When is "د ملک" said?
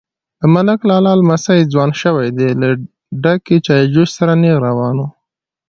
0.41-0.79